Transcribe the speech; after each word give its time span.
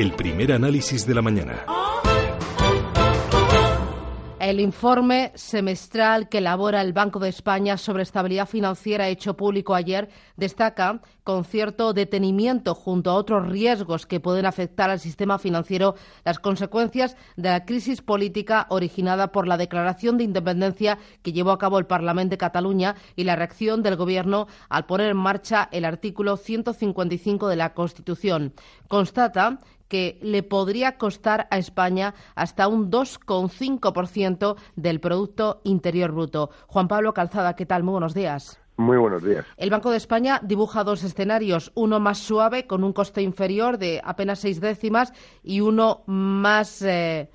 el 0.00 0.12
primer 0.12 0.50
análisis 0.50 1.06
de 1.06 1.14
la 1.14 1.20
mañana. 1.20 1.66
El 4.40 4.58
informe 4.58 5.30
semestral 5.34 6.30
que 6.30 6.38
elabora 6.38 6.80
el 6.80 6.94
Banco 6.94 7.18
de 7.18 7.28
España 7.28 7.76
sobre 7.76 8.02
estabilidad 8.02 8.48
financiera 8.48 9.08
hecho 9.08 9.36
público 9.36 9.74
ayer 9.74 10.08
destaca 10.36 11.02
con 11.22 11.44
cierto 11.44 11.92
detenimiento 11.92 12.74
junto 12.74 13.10
a 13.10 13.14
otros 13.14 13.50
riesgos 13.50 14.06
que 14.06 14.18
pueden 14.18 14.46
afectar 14.46 14.88
al 14.88 14.98
sistema 15.00 15.38
financiero 15.38 15.94
las 16.24 16.38
consecuencias 16.38 17.14
de 17.36 17.50
la 17.50 17.66
crisis 17.66 18.00
política 18.00 18.66
originada 18.70 19.30
por 19.32 19.46
la 19.46 19.58
declaración 19.58 20.16
de 20.16 20.24
independencia 20.24 20.98
que 21.22 21.32
llevó 21.34 21.50
a 21.50 21.58
cabo 21.58 21.78
el 21.78 21.86
Parlamento 21.86 22.30
de 22.30 22.38
Cataluña 22.38 22.96
y 23.16 23.24
la 23.24 23.36
reacción 23.36 23.82
del 23.82 23.96
Gobierno 23.96 24.46
al 24.70 24.86
poner 24.86 25.10
en 25.10 25.18
marcha 25.18 25.68
el 25.70 25.84
artículo 25.84 26.38
155 26.38 27.46
de 27.48 27.56
la 27.56 27.74
Constitución. 27.74 28.54
Constata 28.88 29.60
que 29.90 30.18
le 30.22 30.42
podría 30.42 30.96
costar 30.96 31.48
a 31.50 31.58
España 31.58 32.14
hasta 32.34 32.68
un 32.68 32.90
2,5% 32.90 34.56
del 34.76 35.00
Producto 35.00 35.60
Interior 35.64 36.12
Bruto. 36.12 36.50
Juan 36.68 36.88
Pablo 36.88 37.12
Calzada, 37.12 37.56
¿qué 37.56 37.66
tal? 37.66 37.82
Muy 37.82 37.92
buenos 37.92 38.14
días. 38.14 38.58
Muy 38.76 38.96
buenos 38.96 39.22
días. 39.22 39.44
El 39.58 39.68
Banco 39.68 39.90
de 39.90 39.98
España 39.98 40.40
dibuja 40.42 40.84
dos 40.84 41.04
escenarios, 41.04 41.70
uno 41.74 42.00
más 42.00 42.18
suave 42.18 42.66
con 42.66 42.82
un 42.82 42.94
coste 42.94 43.20
inferior 43.20 43.76
de 43.76 44.00
apenas 44.02 44.38
seis 44.38 44.58
décimas 44.60 45.12
y 45.42 45.60
uno 45.60 46.02
más, 46.06 46.80
eh, 46.80 47.28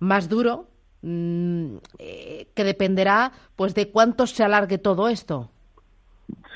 más 0.00 0.28
duro 0.28 0.66
mm, 1.00 1.76
eh, 1.98 2.48
que 2.54 2.64
dependerá 2.64 3.32
pues 3.56 3.74
de 3.74 3.90
cuánto 3.90 4.26
se 4.26 4.44
alargue 4.44 4.76
todo 4.76 5.08
esto. 5.08 5.48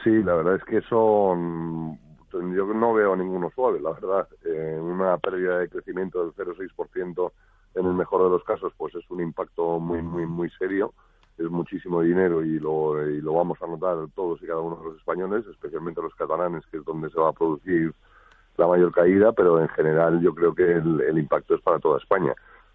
Sí, 0.04 0.10
la 0.22 0.34
verdad 0.34 0.56
es 0.56 0.64
que 0.64 0.82
son 0.88 1.98
yo 2.32 2.66
no 2.66 2.94
veo 2.94 3.16
ninguno 3.16 3.50
suave, 3.54 3.80
la 3.80 3.92
verdad. 3.92 4.28
Eh, 4.44 4.78
una 4.80 5.16
pérdida 5.18 5.58
de 5.58 5.68
crecimiento 5.68 6.24
del 6.24 6.34
0,6% 6.34 7.32
en 7.74 7.86
el 7.86 7.92
mejor 7.94 8.24
de 8.24 8.30
los 8.30 8.44
casos, 8.44 8.72
pues 8.76 8.94
es 8.94 9.08
un 9.10 9.20
impacto 9.20 9.78
muy, 9.78 10.02
muy, 10.02 10.26
muy 10.26 10.50
serio. 10.50 10.92
Es 11.38 11.48
muchísimo 11.50 12.02
dinero 12.02 12.44
y 12.44 12.58
lo, 12.58 13.08
y 13.08 13.20
lo 13.20 13.34
vamos 13.34 13.60
a 13.62 13.66
notar 13.66 13.96
todos 14.14 14.42
y 14.42 14.46
cada 14.46 14.60
uno 14.60 14.76
de 14.76 14.84
los 14.84 14.96
españoles, 14.98 15.46
especialmente 15.46 16.02
los 16.02 16.14
catalanes, 16.14 16.64
que 16.66 16.76
es 16.76 16.84
donde 16.84 17.08
se 17.10 17.18
va 17.18 17.30
a 17.30 17.32
producir 17.32 17.94
la 18.56 18.66
mayor 18.66 18.92
caída, 18.92 19.32
pero 19.32 19.60
en 19.60 19.68
general 19.68 20.20
yo 20.20 20.34
creo 20.34 20.54
que 20.54 20.72
el, 20.72 21.18
impacto 21.18 21.54
es 21.54 21.62
para 21.62 21.78
toda 21.78 21.98
España. 21.98 22.34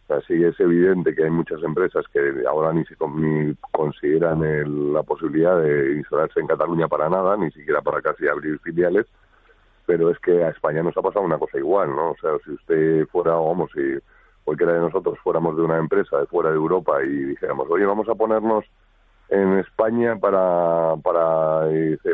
O 0.09 0.21
sí 0.21 0.41
es 0.43 0.59
evidente 0.59 1.13
que 1.13 1.25
hay 1.25 1.29
muchas 1.29 1.61
empresas 1.63 2.05
que 2.11 2.43
ahora 2.47 2.73
ni, 2.73 2.83
se, 2.85 2.95
ni 3.15 3.53
consideran 3.71 4.93
la 4.93 5.03
posibilidad 5.03 5.61
de 5.61 5.97
instalarse 5.97 6.39
en 6.39 6.47
Cataluña 6.47 6.87
para 6.87 7.09
nada, 7.09 7.35
ni 7.37 7.51
siquiera 7.51 7.81
para 7.81 8.01
casi 8.01 8.27
abrir 8.27 8.57
filiales, 8.59 9.05
pero 9.87 10.11
es 10.11 10.19
que 10.19 10.43
a 10.43 10.49
España 10.49 10.83
nos 10.83 10.95
ha 10.97 11.01
pasado 11.01 11.25
una 11.25 11.39
cosa 11.39 11.57
igual, 11.57 11.95
¿no? 11.95 12.11
O 12.11 12.17
sea, 12.21 12.31
si 12.43 12.51
usted 12.51 13.07
fuera, 13.07 13.31
vamos, 13.31 13.71
si 13.73 13.81
cualquiera 14.43 14.73
de 14.73 14.81
nosotros 14.81 15.17
fuéramos 15.23 15.55
de 15.55 15.63
una 15.63 15.77
empresa 15.77 16.19
de 16.19 16.27
fuera 16.27 16.49
de 16.49 16.57
Europa 16.57 17.01
y 17.03 17.09
dijéramos, 17.09 17.67
oye, 17.69 17.85
vamos 17.85 18.07
a 18.09 18.15
ponernos 18.15 18.65
en 19.29 19.59
España 19.59 20.17
para 20.17 20.95
para 21.03 21.67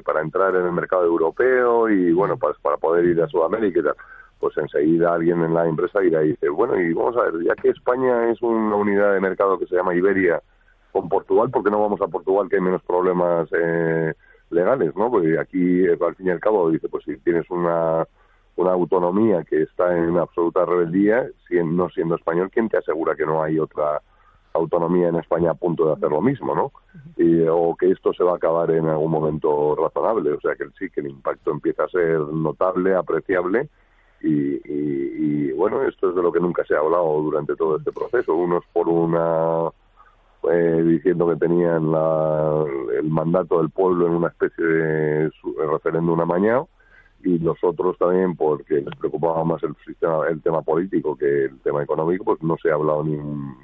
para 0.04 0.22
entrar 0.22 0.56
en 0.56 0.66
el 0.66 0.72
mercado 0.72 1.06
europeo 1.06 1.88
y 1.90 2.12
bueno 2.12 2.38
pues 2.38 2.58
para 2.60 2.78
poder 2.78 3.06
ir 3.06 3.22
a 3.22 3.28
Sudamérica 3.28 3.80
y 3.80 3.84
tal 3.84 3.96
pues 4.40 4.58
enseguida 4.58 5.14
alguien 5.14 5.44
en 5.44 5.54
la 5.54 5.68
empresa 5.68 6.04
irá 6.04 6.24
y 6.24 6.30
dice 6.30 6.50
bueno 6.50 6.80
y 6.80 6.92
vamos 6.92 7.16
a 7.18 7.30
ver 7.30 7.44
ya 7.44 7.54
que 7.54 7.70
España 7.70 8.32
es 8.32 8.42
una 8.42 8.76
unidad 8.76 9.14
de 9.14 9.20
mercado 9.20 9.60
que 9.60 9.68
se 9.68 9.76
llama 9.76 9.94
Iberia 9.94 10.42
con 10.92 11.08
Portugal 11.08 11.52
¿por 11.52 11.64
qué 11.64 11.70
no 11.70 11.82
vamos 11.82 12.02
a 12.02 12.08
Portugal 12.08 12.50
que 12.50 12.56
hay 12.56 12.64
menos 12.64 12.82
problemas 12.82 13.48
eh, 13.52 14.14
legales, 14.54 14.96
¿no? 14.96 15.09
Porque 15.12 15.38
aquí, 15.40 15.86
eh, 15.86 15.98
al 16.00 16.16
fin 16.16 16.28
y 16.28 16.30
al 16.30 16.40
cabo, 16.40 16.70
dice, 16.70 16.88
pues 16.90 17.04
si 17.06 17.18
tienes 17.18 17.50
una, 17.50 18.08
una 18.56 18.72
autonomía 18.72 19.44
que 19.44 19.64
está 19.64 19.98
en 19.98 20.18
absoluta 20.18 20.66
rebeldía, 20.66 21.27
no 21.66 21.89
siendo 21.89 22.16
español, 22.16 22.50
¿quién 22.52 22.70
te 22.70 22.77
asegura 22.77 23.16
que 23.16 23.26
no 23.26 23.44
hay 23.44 23.60
otra 23.60 24.02
autonomía 24.54 25.08
en 25.08 25.16
España 25.16 25.52
a 25.52 25.55
punto 25.55 25.88
de 25.88 25.94
hacer 25.94 26.10
lo 26.10 26.22
mismo, 26.22 26.55
¿no? 26.55 26.72
Y, 27.17 27.42
o 27.48 27.76
que 27.76 27.89
esto 27.89 28.14
se 28.14 28.23
va 28.23 28.33
a 28.33 28.36
acabar 28.36 28.70
en 28.72 28.88
algún 28.88 29.11
momento 29.11 29.76
razonable, 29.76 30.32
o 30.32 30.39
sea 30.39 30.56
que 30.56 30.66
sí, 30.77 30.89
que 30.89 31.02
el 31.02 31.08
impacto 31.08 31.52
empieza 31.52 31.86
a 31.86 31.89
ser 31.89 32.20
notable, 32.20 32.95
apreciable, 32.95 33.70
y, 34.23 34.61
y, 34.66 35.52
bueno, 35.52 35.83
esto 35.83 36.10
es 36.10 36.16
de 36.16 36.22
lo 36.22 36.32
que 36.32 36.39
nunca 36.39 36.64
se 36.66 36.76
ha 36.76 36.80
hablado 36.80 37.22
durante 37.22 37.56
todo 37.56 37.77
este 37.77 37.92
proceso. 37.92 38.33
Unos 38.33 38.64
por 38.72 38.88
una 38.88 39.70
eh, 40.52 40.83
diciendo 40.83 41.27
que 41.30 41.36
tenían 41.37 41.93
el 42.98 43.09
mandato 43.09 43.59
del 43.59 43.70
pueblo 43.70 44.08
en 44.08 44.14
una 44.14 44.27
especie 44.27 44.65
de 44.65 45.31
referéndum 45.71 46.20
amañado 46.20 46.67
y 47.23 47.39
los 47.39 47.58
otros 47.64 47.98
también 47.98 48.36
porque 48.36 48.82
les 48.82 48.95
preocupaba 48.98 49.43
más 49.45 49.64
el 49.64 49.76
sistema, 49.86 50.27
el 50.27 50.42
tema 50.42 50.61
político 50.61 51.15
que 51.15 51.45
el 51.45 51.59
tema 51.61 51.82
económico, 51.82 52.26
pues 52.26 52.43
no 52.43 52.58
se 52.61 52.70
ha 52.70 52.73
hablado 52.73 53.03
ni, 53.03 53.15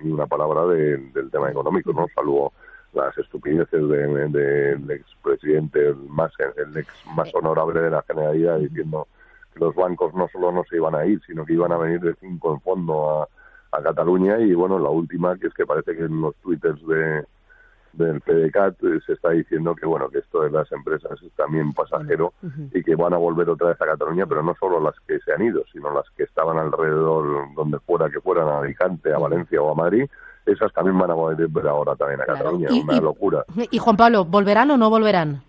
una 0.10 0.28
palabra 0.28 0.66
del 0.66 1.30
tema 1.32 1.52
económico, 1.52 1.92
no 1.92 2.08
salvo 2.16 2.54
las 2.94 3.16
estupideces 3.18 3.88
del 3.88 4.32
de, 4.32 4.96
expresidente, 4.96 5.90
el 5.90 5.96
más 6.08 6.32
el 6.56 6.76
ex 6.78 6.88
más 7.16 7.30
honorable 7.36 7.82
de 7.82 7.92
la 7.92 8.02
Generalidad 8.04 8.60
diciendo 8.60 9.08
que 9.54 9.60
los 9.60 9.76
bancos 9.76 10.14
no 10.14 10.28
solo 10.30 10.52
no 10.52 10.64
se 10.70 10.78
iban 10.78 10.96
a 10.96 11.06
ir, 11.06 11.22
sino 11.28 11.46
que 11.46 11.54
iban 11.54 11.72
a 11.72 11.78
venir 11.78 12.00
de 12.00 12.16
cinco 12.16 12.54
en 12.54 12.62
fondo 12.62 13.22
a 13.22 13.28
a 13.72 13.82
Cataluña 13.82 14.40
y 14.40 14.54
bueno, 14.54 14.80
la 14.80 14.90
última 14.90 15.38
que 15.38 15.48
es 15.48 15.54
que 15.54 15.66
parece 15.66 15.96
que 15.96 16.04
en 16.04 16.22
los 16.22 16.36
twitters 16.38 16.86
de 16.88 17.26
del 17.94 18.22
PDCAT 18.22 18.84
eh, 18.84 19.00
se 19.06 19.14
está 19.14 19.32
diciendo 19.32 19.76
que 19.76 19.86
bueno 19.86 20.10
que 20.10 20.20
esto 20.20 20.44
de 20.44 20.52
las 20.52 20.72
empresas 20.72 21.22
es 21.24 21.32
también 21.34 21.74
pasajero 21.74 22.34
y 22.72 22.84
que 22.84 22.96
van 22.96 23.14
a 23.14 23.18
volver 23.18 23.50
otra 23.50 23.70
vez 23.70 23.82
a 23.82 23.86
Cataluña 23.86 24.28
pero 24.28 24.44
no 24.44 24.56
solo 24.60 24.80
las 24.80 24.94
que 25.08 25.20
se 25.20 25.34
han 25.34 25.42
ido 25.42 25.64
sino 25.72 25.92
las 25.92 26.06
que 26.16 26.24
estaban 26.24 26.58
alrededor 26.60 27.54
donde 27.56 27.80
fuera 27.80 28.10
que 28.10 28.22
fueran 28.22 28.48
a 28.48 28.60
Alicante 28.60 29.12
a 29.12 29.18
Valencia 29.18 29.62
o 29.62 29.72
a 29.72 29.76
Madrid 29.76 30.06
esas 30.46 30.72
también 30.74 30.98
van 30.98 31.12
a 31.12 31.16
volver 31.16 31.68
ahora 31.68 31.96
también 31.96 32.22
a 32.22 32.26
Cataluña 32.26 32.70
una 32.72 33.02
locura. 33.02 33.44
y 33.56 33.78
Juan 33.80 33.98
Pablo 33.98 34.26
volverán 34.26 34.70
o 34.72 34.78
no 34.78 34.90
volverán 34.90 35.42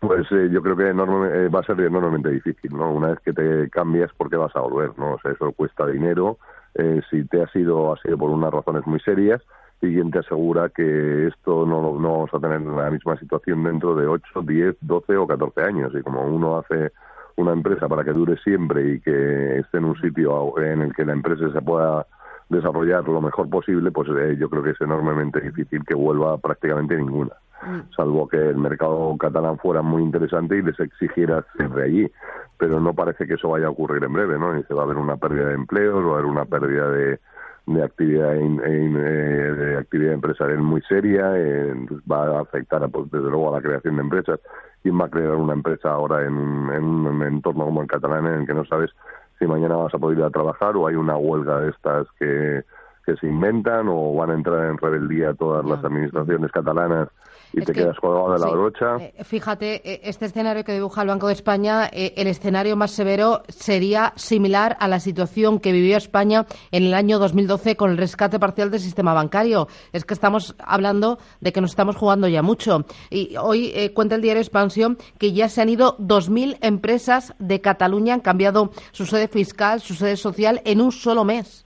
pues 0.00 0.26
eh, 0.30 0.48
yo 0.50 0.62
creo 0.62 0.76
que 0.76 0.88
eh, 0.90 1.48
va 1.48 1.60
a 1.60 1.62
ser 1.62 1.80
enormemente 1.80 2.28
difícil, 2.28 2.70
¿no? 2.76 2.92
Una 2.92 3.08
vez 3.08 3.20
que 3.20 3.32
te 3.32 3.70
cambias, 3.70 4.12
¿por 4.12 4.28
qué 4.28 4.36
vas 4.36 4.54
a 4.54 4.60
volver, 4.60 4.90
no? 4.98 5.14
O 5.14 5.20
sea, 5.20 5.32
eso 5.32 5.52
cuesta 5.52 5.86
dinero, 5.86 6.38
eh, 6.78 7.00
si 7.10 7.24
te 7.24 7.42
ha 7.42 7.48
sido, 7.48 7.92
ha 7.92 7.98
sido 7.98 8.18
por 8.18 8.30
unas 8.30 8.52
razones 8.52 8.86
muy 8.86 9.00
serias, 9.00 9.42
y 9.82 9.92
quien 9.92 10.10
te 10.10 10.20
asegura 10.20 10.70
que 10.70 11.26
esto 11.28 11.66
no, 11.66 11.98
no 11.98 12.12
vamos 12.12 12.30
a 12.32 12.40
tener 12.40 12.62
la 12.62 12.90
misma 12.90 13.18
situación 13.18 13.62
dentro 13.62 13.94
de 13.94 14.06
8, 14.06 14.42
10, 14.42 14.76
12 14.80 15.16
o 15.16 15.26
14 15.26 15.62
años. 15.62 15.92
Y 15.94 16.02
como 16.02 16.22
uno 16.22 16.58
hace 16.58 16.92
una 17.36 17.52
empresa 17.52 17.86
para 17.86 18.02
que 18.02 18.12
dure 18.12 18.38
siempre 18.38 18.94
y 18.94 19.00
que 19.00 19.58
esté 19.58 19.78
en 19.78 19.84
un 19.84 20.00
sitio 20.00 20.58
en 20.58 20.80
el 20.80 20.94
que 20.94 21.04
la 21.04 21.12
empresa 21.12 21.52
se 21.52 21.60
pueda 21.60 22.06
desarrollar 22.48 23.06
lo 23.06 23.20
mejor 23.20 23.50
posible, 23.50 23.90
pues 23.90 24.08
eh, 24.08 24.36
yo 24.38 24.48
creo 24.48 24.62
que 24.62 24.70
es 24.70 24.80
enormemente 24.80 25.40
difícil 25.40 25.84
que 25.84 25.94
vuelva 25.94 26.38
prácticamente 26.38 26.96
ninguna. 26.96 27.32
Mm. 27.66 27.90
salvo 27.96 28.28
que 28.28 28.36
el 28.36 28.58
mercado 28.58 29.16
catalán 29.18 29.58
fuera 29.58 29.80
muy 29.80 30.02
interesante 30.02 30.58
y 30.58 30.62
les 30.62 30.78
exigiera 30.78 31.44
de 31.58 31.82
allí. 31.82 32.12
Pero 32.58 32.80
no 32.80 32.94
parece 32.94 33.26
que 33.26 33.34
eso 33.34 33.50
vaya 33.50 33.66
a 33.66 33.70
ocurrir 33.70 34.02
en 34.04 34.12
breve, 34.12 34.38
¿no? 34.38 34.58
Y 34.58 34.62
se 34.64 34.74
va 34.74 34.82
a 34.82 34.84
haber 34.84 34.96
una 34.96 35.16
pérdida 35.16 35.48
de 35.48 35.54
empleos, 35.54 36.04
va 36.04 36.10
a 36.10 36.12
haber 36.14 36.24
una 36.24 36.44
pérdida 36.44 36.88
de, 36.90 37.20
de 37.66 37.82
actividad 37.82 38.36
eh, 38.36 38.40
de 38.40 39.76
actividad 39.76 40.14
empresarial 40.14 40.58
muy 40.58 40.80
seria, 40.82 41.32
eh, 41.36 41.74
va 42.10 42.38
a 42.38 42.40
afectar 42.40 42.88
pues, 42.88 43.10
desde 43.10 43.28
luego 43.28 43.50
a 43.50 43.58
la 43.58 43.62
creación 43.62 43.96
de 43.96 44.02
empresas. 44.02 44.40
¿Quién 44.82 45.00
va 45.00 45.06
a 45.06 45.10
crear 45.10 45.34
una 45.34 45.52
empresa 45.52 45.90
ahora 45.90 46.24
en, 46.24 46.32
en 46.32 46.84
un 46.84 47.22
entorno 47.22 47.64
como 47.64 47.82
el 47.82 47.88
catalán 47.88 48.26
en 48.26 48.40
el 48.40 48.46
que 48.46 48.54
no 48.54 48.64
sabes 48.64 48.90
si 49.38 49.46
mañana 49.46 49.76
vas 49.76 49.94
a 49.94 49.98
poder 49.98 50.18
ir 50.18 50.24
a 50.24 50.30
trabajar 50.30 50.76
o 50.76 50.86
hay 50.86 50.94
una 50.94 51.16
huelga 51.16 51.60
de 51.60 51.70
estas 51.70 52.06
que 52.18 52.64
que 53.06 53.16
se 53.16 53.28
inventan 53.28 53.86
o 53.88 54.12
van 54.14 54.30
a 54.30 54.34
entrar 54.34 54.68
en 54.68 54.76
rebeldía 54.76 55.32
todas 55.32 55.64
las 55.64 55.82
administraciones 55.84 56.50
catalanas 56.50 57.08
y 57.52 57.60
te 57.60 57.72
quedas 57.72 57.96
colgado 57.98 58.32
de 58.32 58.38
la 58.40 58.48
brocha. 58.48 58.96
Eh, 58.98 59.14
fíjate, 59.22 59.76
eh, 59.88 60.00
este 60.02 60.26
escenario 60.26 60.64
que 60.64 60.72
dibuja 60.72 61.02
el 61.02 61.08
Banco 61.08 61.28
de 61.28 61.32
España, 61.32 61.86
eh, 61.92 62.12
el 62.16 62.26
escenario 62.26 62.76
más 62.76 62.90
severo 62.90 63.42
sería 63.48 64.12
similar 64.16 64.76
a 64.80 64.88
la 64.88 64.98
situación 64.98 65.60
que 65.60 65.70
vivió 65.70 65.96
España 65.96 66.46
en 66.72 66.82
el 66.82 66.94
año 66.94 67.20
2012 67.20 67.76
con 67.76 67.90
el 67.90 67.96
rescate 67.96 68.40
parcial 68.40 68.72
del 68.72 68.80
sistema 68.80 69.14
bancario. 69.14 69.68
Es 69.92 70.04
que 70.04 70.12
estamos 70.12 70.56
hablando 70.58 71.18
de 71.40 71.52
que 71.52 71.60
nos 71.60 71.70
estamos 71.70 71.94
jugando 71.96 72.26
ya 72.26 72.42
mucho. 72.42 72.84
Y 73.08 73.36
hoy 73.36 73.72
cuenta 73.94 74.16
el 74.16 74.22
diario 74.22 74.42
Expansión 74.42 74.98
que 75.18 75.32
ya 75.32 75.48
se 75.48 75.62
han 75.62 75.68
ido 75.68 75.96
2.000 75.98 76.58
empresas 76.60 77.34
de 77.38 77.60
Cataluña, 77.60 78.14
han 78.14 78.20
cambiado 78.20 78.70
su 78.90 79.06
sede 79.06 79.28
fiscal, 79.28 79.80
su 79.80 79.94
sede 79.94 80.16
social 80.16 80.60
en 80.64 80.80
un 80.80 80.90
solo 80.90 81.24
mes. 81.24 81.65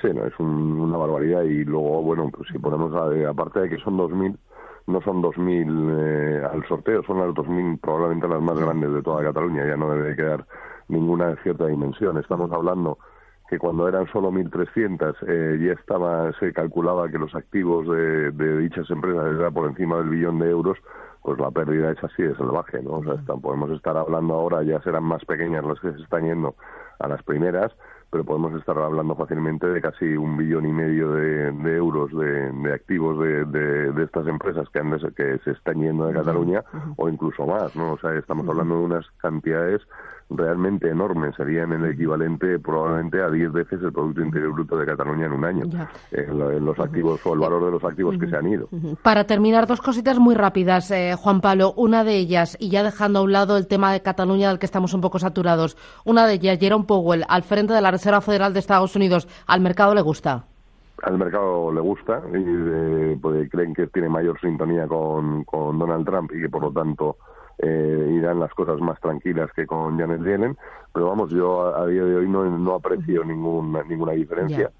Sí, 0.00 0.08
no, 0.12 0.24
es 0.24 0.38
una 0.38 0.96
barbaridad 0.96 1.42
y 1.42 1.64
luego, 1.64 2.02
bueno, 2.02 2.30
pues 2.30 2.48
si 2.50 2.58
ponemos, 2.58 2.92
aparte 3.26 3.60
de 3.60 3.68
que 3.70 3.78
son 3.78 3.96
2.000, 3.96 4.36
no 4.88 5.00
son 5.00 5.22
2.000 5.22 5.98
eh, 5.98 6.44
al 6.44 6.66
sorteo, 6.66 7.02
son 7.04 7.18
las 7.18 7.30
2.000 7.30 7.80
probablemente 7.80 8.28
las 8.28 8.42
más 8.42 8.58
grandes 8.58 8.92
de 8.92 9.02
toda 9.02 9.24
Cataluña, 9.24 9.66
ya 9.66 9.76
no 9.76 9.90
debe 9.90 10.14
quedar 10.14 10.46
ninguna 10.88 11.28
de 11.28 11.36
cierta 11.42 11.66
dimensión. 11.66 12.18
Estamos 12.18 12.52
hablando 12.52 12.98
que 13.48 13.58
cuando 13.58 13.88
eran 13.88 14.06
solo 14.12 14.30
1.300 14.30 15.16
eh, 15.26 15.58
ya 15.64 15.72
estaba, 15.72 16.32
se 16.38 16.52
calculaba 16.52 17.08
que 17.08 17.18
los 17.18 17.34
activos 17.34 17.88
de, 17.88 18.32
de 18.32 18.58
dichas 18.58 18.90
empresas 18.90 19.24
eran 19.38 19.54
por 19.54 19.68
encima 19.68 19.96
del 19.98 20.10
billón 20.10 20.38
de 20.40 20.50
euros, 20.50 20.78
pues 21.22 21.38
la 21.40 21.50
pérdida 21.50 21.90
es 21.90 22.04
así 22.04 22.22
de 22.22 22.36
salvaje, 22.36 22.82
¿no? 22.82 22.98
O 22.98 23.02
sea, 23.02 23.16
podemos 23.36 23.70
estar 23.70 23.96
hablando 23.96 24.34
ahora, 24.34 24.62
ya 24.62 24.80
serán 24.82 25.04
más 25.04 25.24
pequeñas 25.24 25.64
las 25.64 25.80
que 25.80 25.92
se 25.92 26.02
están 26.02 26.24
yendo 26.24 26.54
a 26.98 27.08
las 27.08 27.22
primeras, 27.22 27.72
pero 28.16 28.24
podemos 28.24 28.54
estar 28.58 28.78
hablando 28.78 29.14
fácilmente 29.14 29.66
de 29.66 29.78
casi 29.82 30.16
un 30.16 30.38
billón 30.38 30.64
y 30.64 30.72
medio 30.72 31.12
de, 31.12 31.48
euros 31.76 32.10
de, 32.12 32.72
activos 32.72 33.18
de, 33.18 33.92
estas 34.02 34.26
empresas 34.26 34.66
que, 34.70 34.78
han 34.78 34.98
que 35.14 35.38
se 35.44 35.50
están 35.50 35.82
yendo 35.82 36.06
de 36.06 36.14
Cataluña 36.14 36.64
o 36.96 37.10
incluso 37.10 37.46
más, 37.46 37.76
¿no? 37.76 37.92
O 37.92 37.98
sea, 37.98 38.14
estamos 38.14 38.48
hablando 38.48 38.78
de 38.78 38.84
unas 38.86 39.06
cantidades 39.18 39.82
realmente 40.28 40.88
enormes, 40.88 41.34
serían 41.36 41.72
el 41.72 41.84
equivalente 41.84 42.58
probablemente 42.58 43.22
a 43.22 43.30
10 43.30 43.52
veces 43.52 43.80
el 43.82 43.92
Producto 43.92 44.22
Interior 44.22 44.52
Bruto 44.52 44.76
de 44.76 44.86
Cataluña 44.86 45.26
en 45.26 45.32
un 45.32 45.44
año, 45.44 45.64
en, 46.10 46.64
los 46.64 46.78
activos 46.80 47.20
o 47.24 47.34
el 47.34 47.40
valor 47.40 47.64
de 47.64 47.70
los 47.70 47.84
activos 47.84 48.16
que 48.18 48.28
se 48.28 48.36
han 48.36 48.48
ido. 48.48 48.68
Para 49.02 49.24
terminar, 49.24 49.66
dos 49.66 49.80
cositas 49.80 50.18
muy 50.18 50.34
rápidas, 50.34 50.90
eh, 50.90 51.14
Juan 51.16 51.40
Pablo. 51.40 51.74
Una 51.76 52.02
de 52.02 52.16
ellas, 52.16 52.56
y 52.58 52.70
ya 52.70 52.82
dejando 52.82 53.20
a 53.20 53.22
un 53.22 53.32
lado 53.32 53.56
el 53.56 53.68
tema 53.68 53.92
de 53.92 54.02
Cataluña 54.02 54.48
del 54.48 54.58
que 54.58 54.66
estamos 54.66 54.94
un 54.94 55.00
poco 55.00 55.18
saturados, 55.18 55.76
una 56.04 56.26
de 56.26 56.34
ellas, 56.34 56.58
Jerome 56.58 56.86
Powell, 56.86 57.24
al 57.28 57.42
frente 57.42 57.72
de 57.72 57.80
la 57.80 57.90
Reserva 57.90 58.05
Federal 58.20 58.52
de 58.52 58.60
Estados 58.60 58.96
Unidos, 58.96 59.28
¿al 59.46 59.60
mercado 59.60 59.94
le 59.94 60.02
gusta? 60.02 60.44
al 61.02 61.18
mercado 61.18 61.72
le 61.72 61.80
gusta 61.80 62.22
y 62.32 62.42
eh, 62.42 63.18
pues, 63.20 63.50
creen 63.50 63.74
que 63.74 63.86
tiene 63.88 64.08
mayor 64.08 64.40
sintonía 64.40 64.86
con, 64.86 65.44
con 65.44 65.78
Donald 65.78 66.06
Trump 66.06 66.32
y 66.34 66.40
que 66.40 66.48
por 66.48 66.62
lo 66.62 66.72
tanto 66.72 67.16
eh, 67.58 68.12
irán 68.12 68.40
las 68.40 68.52
cosas 68.54 68.80
más 68.80 69.00
tranquilas 69.00 69.50
que 69.52 69.66
con 69.66 69.98
Janet 69.98 70.22
Yellen, 70.22 70.56
pero 70.92 71.06
vamos, 71.06 71.30
yo 71.30 71.74
a, 71.74 71.86
día 71.86 72.04
de 72.04 72.16
hoy 72.16 72.28
no, 72.28 72.44
no 72.44 72.74
aprecio 72.74 73.24
ninguna, 73.24 73.82
ninguna 73.82 74.12
diferencia. 74.12 74.70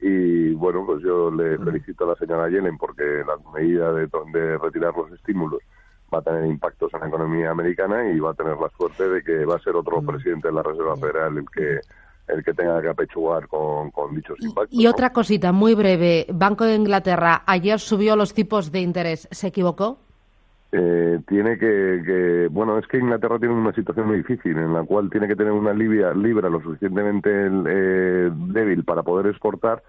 Y 0.00 0.52
bueno, 0.54 0.84
pues 0.84 1.02
yo 1.02 1.30
le 1.30 1.58
felicito 1.58 2.04
a 2.04 2.08
la 2.08 2.16
señora 2.16 2.48
Yellen 2.48 2.76
porque 2.76 3.22
la 3.26 3.36
medida 3.52 3.92
de, 3.92 4.08
de 4.32 4.58
retirar 4.58 4.94
los 4.96 5.12
estímulos 5.12 5.60
va 6.12 6.18
a 6.18 6.22
tener 6.22 6.46
impactos 6.46 6.92
en 6.94 7.00
la 7.00 7.08
economía 7.08 7.50
americana 7.50 8.10
y 8.10 8.18
va 8.18 8.32
a 8.32 8.34
tener 8.34 8.56
la 8.56 8.68
suerte 8.76 9.08
de 9.08 9.22
que 9.22 9.44
va 9.44 9.56
a 9.56 9.60
ser 9.60 9.76
otro 9.76 10.02
presidente 10.02 10.48
de 10.48 10.54
la 10.54 10.62
Reserva 10.62 10.96
Federal 10.96 11.38
el 11.38 11.48
que 11.50 11.80
el 12.32 12.44
que 12.44 12.54
tenga 12.54 12.80
que 12.80 12.88
apechugar 12.88 13.46
con, 13.48 13.90
con 13.90 14.14
dichos 14.14 14.38
impactos. 14.40 14.78
Y 14.78 14.86
otra 14.86 15.12
cosita 15.12 15.52
muy 15.52 15.74
breve, 15.74 16.26
Banco 16.32 16.64
de 16.64 16.74
Inglaterra 16.74 17.42
ayer 17.46 17.78
subió 17.78 18.16
los 18.16 18.34
tipos 18.34 18.72
de 18.72 18.80
interés, 18.80 19.28
¿se 19.30 19.48
equivocó? 19.48 19.98
Eh, 20.74 21.20
tiene 21.28 21.58
que, 21.58 22.48
bueno, 22.50 22.78
es 22.78 22.86
que 22.86 22.96
Inglaterra 22.96 23.38
tiene 23.38 23.54
una 23.54 23.74
situación 23.74 24.06
muy 24.06 24.16
difícil 24.16 24.56
en 24.56 24.72
la 24.72 24.82
cual 24.82 25.10
tiene 25.10 25.28
que 25.28 25.36
tener 25.36 25.52
una 25.52 25.74
libra, 25.74 26.14
libra 26.14 26.48
lo 26.48 26.62
suficientemente 26.62 27.30
eh, 27.30 28.30
débil 28.32 28.82
para 28.82 29.02
poder 29.02 29.26
exportar, 29.26 29.82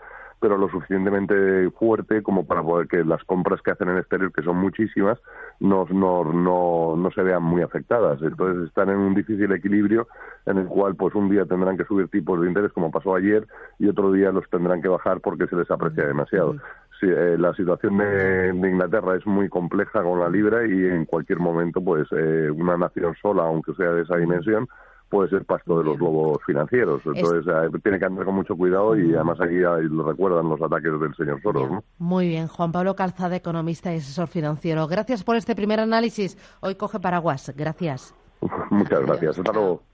pero 0.44 0.58
lo 0.58 0.68
suficientemente 0.68 1.72
fuerte 1.72 2.22
como 2.22 2.46
para 2.46 2.62
poder 2.62 2.90
que 2.90 3.06
las 3.06 3.24
compras 3.24 3.62
que 3.62 3.72
hacen 3.72 3.88
en 3.88 3.94
el 3.94 4.02
exterior, 4.02 4.30
que 4.34 4.44
son 4.44 4.58
muchísimas, 4.58 5.18
no, 5.62 5.88
no, 5.90 6.26
no, 6.26 6.98
no 6.98 7.12
se 7.12 7.24
vean 7.24 7.44
muy 7.44 7.62
afectadas. 7.62 8.22
Entonces 8.22 8.68
están 8.68 8.90
en 8.90 8.98
un 8.98 9.16
difícil 9.16 9.50
equilibrio 9.54 10.06
en 10.46 10.58
el 10.58 10.66
cual 10.66 10.98
pues 10.98 11.16
un 11.16 11.30
día 11.30 11.46
tendrán 11.46 11.78
que 11.78 11.86
subir 11.86 12.10
tipos 12.10 12.42
de 12.42 12.50
interés 12.50 12.74
como 12.74 12.92
pasó 12.92 13.16
ayer 13.16 13.48
y 13.80 13.88
otro 13.88 14.12
día 14.12 14.34
los 14.34 14.44
tendrán 14.50 14.82
que 14.82 14.90
bajar 14.90 15.22
porque 15.22 15.48
se 15.48 15.56
les 15.56 15.72
aprecia 15.72 16.08
demasiado. 16.08 16.58
Eh, 17.02 17.38
la 17.40 17.54
situación 17.54 17.98
de, 17.98 18.50
Inglaterra 18.54 19.16
es 19.16 19.26
muy 19.26 19.48
compleja 19.48 20.04
con 20.04 20.20
la 20.20 20.28
libra 20.28 20.68
y 20.68 20.88
en 20.88 21.06
cualquier 21.06 21.40
momento, 21.40 21.82
pues 21.82 22.06
eh, 22.12 22.50
una 22.52 22.76
nación 22.76 23.16
sola, 23.22 23.44
aunque 23.44 23.74
sea 23.76 23.92
de 23.92 24.02
esa 24.02 24.18
dimensión, 24.18 24.68
puede 25.14 25.30
ser 25.30 25.46
pasto 25.46 25.78
de 25.78 25.84
los 25.84 26.00
lobos 26.00 26.40
financieros. 26.44 27.00
Entonces 27.06 27.46
eh, 27.46 27.80
tiene 27.84 28.00
que 28.00 28.06
andar 28.06 28.26
con 28.26 28.34
mucho 28.34 28.56
cuidado 28.56 28.98
y 28.98 29.14
además 29.14 29.40
aquí 29.40 29.54
lo 29.54 30.04
recuerdan 30.10 30.50
los 30.50 30.60
ataques 30.60 30.92
del 31.00 31.16
señor 31.16 31.40
Soros. 31.44 31.84
Muy 32.00 32.28
bien, 32.30 32.48
Juan 32.48 32.72
Pablo 32.72 32.96
Calzada, 32.96 33.36
economista 33.36 33.94
y 33.94 33.98
asesor 33.98 34.28
financiero. 34.28 34.88
Gracias 34.88 35.24
por 35.24 35.36
este 35.36 35.56
primer 35.56 35.80
análisis. 35.80 36.36
Hoy 36.62 36.74
coge 36.74 37.00
paraguas. 37.00 37.54
Gracias. 37.56 38.16
Muchas 38.72 39.02
gracias. 39.02 39.38
Hasta 39.38 39.54
luego. 39.54 39.93